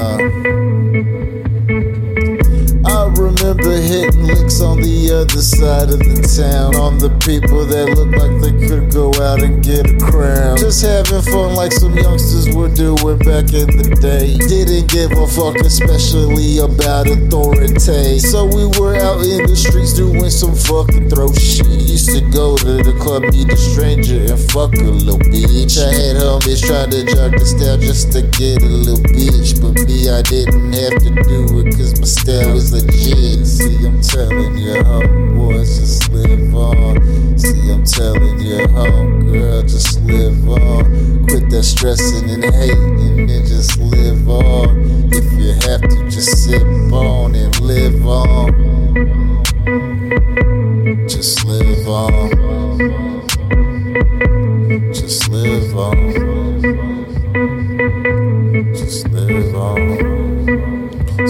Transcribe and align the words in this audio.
Uh, 0.00 0.16
I 2.86 3.12
remember 3.18 3.70
hitting 3.70 4.19
side 5.60 5.90
of 5.90 5.98
the 5.98 6.20
town. 6.24 6.76
On 6.76 6.96
the 6.96 7.12
people 7.20 7.66
that 7.68 7.92
look 7.92 8.12
like 8.16 8.32
they 8.40 8.54
could 8.64 8.88
go 8.92 9.12
out 9.20 9.42
and 9.42 9.62
get 9.62 9.84
a 9.84 9.96
crown. 9.98 10.56
Just 10.56 10.80
having 10.80 11.20
fun 11.28 11.54
like 11.54 11.72
some 11.72 11.92
youngsters 11.96 12.48
were 12.54 12.72
doing 12.72 13.18
back 13.20 13.52
in 13.52 13.68
the 13.76 13.88
day. 14.00 14.40
Didn't 14.48 14.88
give 14.88 15.12
a 15.12 15.26
fuck, 15.28 15.60
especially 15.60 16.64
about 16.64 17.12
authority. 17.12 18.18
So 18.20 18.46
we 18.48 18.68
were 18.80 18.96
out 18.96 19.20
in 19.20 19.44
the 19.44 19.56
streets 19.56 19.92
doing 19.92 20.30
some 20.30 20.54
fucking 20.54 21.10
throw 21.10 21.32
shit. 21.36 21.68
Used 21.68 22.14
to 22.14 22.24
go 22.32 22.56
to 22.56 22.80
the 22.80 22.96
club, 22.96 23.28
meet 23.28 23.52
a 23.52 23.56
stranger, 23.56 24.32
and 24.32 24.40
fuck 24.52 24.72
a 24.76 24.88
little 24.88 25.20
bitch. 25.28 25.76
I 25.76 25.92
had 25.92 26.16
homies 26.16 26.64
trying 26.64 26.90
to 26.94 27.04
jog 27.04 27.36
the 27.36 27.44
style 27.44 27.78
just 27.78 28.12
to 28.16 28.22
get 28.38 28.62
a 28.62 28.70
little 28.70 29.04
bitch. 29.12 29.60
But 29.60 29.76
me, 29.84 30.08
I 30.08 30.22
didn't 30.22 30.72
have 30.72 30.96
to 31.04 31.10
do 31.28 31.64
it 31.64 31.76
cause 31.76 31.98
my 31.98 32.08
style 32.08 32.54
was 32.54 32.72
legit. 32.72 33.44
See, 33.44 33.84
I'm 33.84 34.00
telling 34.20 34.58
you, 34.58 34.74
homeboys, 34.74 35.80
just 35.80 36.12
live 36.12 36.54
on. 36.54 37.38
See, 37.38 37.70
I'm 37.72 37.84
telling 37.84 38.38
you, 38.40 38.58
homegirl, 38.68 39.62
just 39.62 39.98
live 40.02 40.46
on. 40.46 41.26
Quit 41.26 41.48
that 41.48 41.62
stressing 41.62 42.28
and 42.28 42.44
hating 42.44 43.30
and 43.30 43.46
just 43.46 43.78
live 43.78 44.28
on. 44.28 45.08
If 45.10 45.24
you 45.40 45.52
have 45.66 45.80
to, 45.80 46.10
just 46.10 46.44
sip 46.44 46.62
on 46.92 47.34
and 47.34 47.60
live 47.60 48.06
on. 48.06 48.52
Just 51.08 51.44
live 51.46 51.88
on. 51.88 52.30
Just 54.92 55.30
live 55.30 55.76
on. 55.78 55.96
Just 58.74 59.08
live 59.08 59.54
on. 59.54 60.09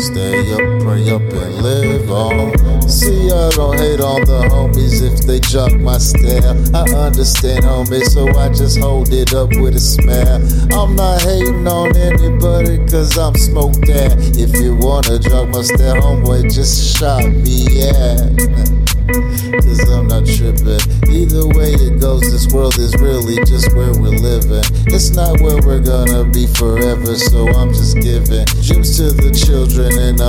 Stay 0.00 0.50
up, 0.52 0.82
pray 0.82 1.10
up, 1.10 1.20
and 1.20 1.62
live 1.62 2.10
on. 2.10 2.88
See, 2.88 3.30
I 3.30 3.50
don't 3.50 3.76
hate 3.76 4.00
on 4.00 4.22
the 4.24 4.48
homies 4.48 5.02
if 5.02 5.26
they 5.26 5.40
jock 5.40 5.72
my 5.78 5.98
style. 5.98 6.56
I 6.74 6.88
understand, 7.06 7.64
homie, 7.64 8.02
so 8.04 8.26
I 8.34 8.48
just 8.48 8.80
hold 8.80 9.12
it 9.12 9.34
up 9.34 9.50
with 9.60 9.76
a 9.76 9.78
smile. 9.78 10.40
I'm 10.72 10.96
not 10.96 11.20
hating 11.20 11.68
on 11.68 11.94
anybody, 11.94 12.78
cause 12.88 13.18
I'm 13.18 13.34
smoked 13.34 13.90
out. 13.90 14.16
If 14.40 14.56
you 14.56 14.74
wanna 14.76 15.18
jock 15.18 15.50
my 15.50 15.60
style, 15.60 16.00
homeboy, 16.00 16.50
just 16.50 16.96
shot 16.96 17.26
me, 17.28 17.66
yeah. 17.68 18.80
Cause 19.10 19.82
I'm 19.90 20.06
not 20.06 20.24
tripping. 20.24 20.78
Either 21.10 21.46
way 21.58 21.74
it 21.74 22.00
goes, 22.00 22.22
this 22.30 22.46
world 22.54 22.78
is 22.78 22.94
really 23.00 23.36
just 23.44 23.74
where 23.74 23.90
we're 23.98 24.14
living. 24.14 24.62
It's 24.86 25.10
not 25.10 25.40
where 25.40 25.58
we're 25.66 25.82
gonna 25.82 26.24
be 26.30 26.46
forever, 26.46 27.16
so 27.16 27.48
I'm 27.48 27.74
just 27.74 27.96
giving 27.98 28.46
gems 28.62 28.96
to 28.98 29.10
the 29.10 29.29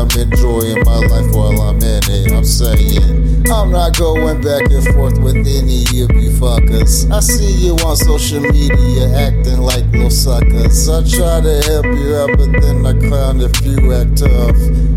I'm 0.01 0.09
enjoying 0.19 0.83
my 0.83 0.97
life 0.97 1.29
while 1.31 1.61
I'm 1.61 1.77
in 1.77 2.01
it. 2.09 2.31
I'm 2.31 2.43
saying, 2.43 3.10
I'm 3.51 3.69
not 3.69 3.97
going 3.97 4.41
back 4.41 4.71
and 4.71 4.83
forth 4.93 5.19
with 5.19 5.35
any 5.35 5.83
of 5.83 6.11
you 6.15 6.31
fuckers. 6.39 7.11
I 7.11 7.19
see 7.19 7.67
you 7.67 7.73
on 7.85 7.97
social 7.97 8.39
media 8.39 9.13
acting 9.13 9.59
like 9.59 9.85
little 9.91 10.09
suckers. 10.09 10.87
I 10.87 11.03
try 11.03 11.41
to 11.41 11.61
help 11.67 11.85
you 11.85 12.15
out, 12.15 12.29
but 12.37 12.51
then 12.61 12.85
I 12.85 12.93
clown 13.07 13.41
if 13.41 13.51
you 13.61 13.91
act 13.91 14.17
tough. 14.17 14.55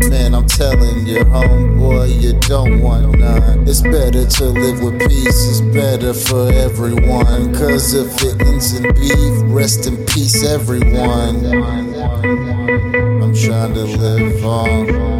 Man, 0.09 0.33
I'm 0.33 0.47
telling 0.47 1.05
you, 1.05 1.25
homeboy, 1.25 2.21
you 2.21 2.39
don't 2.47 2.81
want 2.81 3.17
none. 3.19 3.67
It's 3.67 3.81
better 3.81 4.25
to 4.25 4.45
live 4.45 4.81
with 4.81 4.99
peace, 5.01 5.59
it's 5.59 5.61
better 5.75 6.13
for 6.13 6.49
everyone. 6.51 7.53
Cause 7.53 7.93
if 7.93 8.23
it 8.23 8.41
ends 8.41 8.73
in 8.73 8.83
beef, 8.93 9.53
rest 9.53 9.85
in 9.85 9.97
peace, 10.05 10.45
everyone. 10.45 11.45
I'm 13.21 13.35
trying 13.35 13.73
to 13.73 13.83
live 13.83 14.45
on 14.45 15.14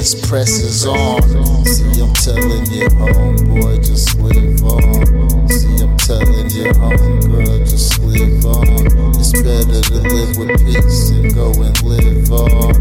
just 0.00 0.26
presses 0.30 0.86
on. 0.86 1.20
See, 1.66 2.00
I'm 2.00 2.14
telling 2.14 2.64
you, 2.72 2.88
homeboy, 2.88 3.84
just 3.84 4.18
live 4.18 4.64
on. 4.64 5.46
See, 5.50 5.76
I'm 5.76 5.94
telling 5.98 6.48
you, 6.48 6.72
homegirl, 6.72 7.68
just 7.68 7.98
live 8.00 8.46
on. 8.46 8.86
It's 9.20 9.32
better 9.32 9.82
to 9.82 10.00
live 10.00 10.38
with 10.38 10.58
peace 10.64 11.10
and 11.10 11.34
go 11.34 11.52
and 11.52 11.82
live 11.82 12.32
on. 12.32 12.72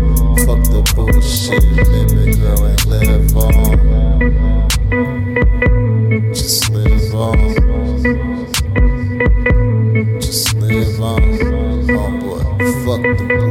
Fuck 0.45 0.63
the 0.71 0.81
bullshit, 0.95 1.61
baby 1.75 2.39
girl, 2.39 2.63
and 2.63 2.85
live 2.85 3.35
on. 3.35 3.77
Just 6.33 6.69
live 6.69 7.15
on. 7.15 7.39
Just 10.21 10.53
live 10.55 11.01
on, 11.01 11.21
homeboy. 11.83 12.43
Fuck 12.85 13.01
the 13.01 13.13
bullshit. 13.27 13.48